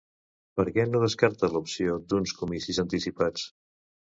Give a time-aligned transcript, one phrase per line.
[0.59, 3.49] Per què no descarta l'opció d'uns comicis anticipats?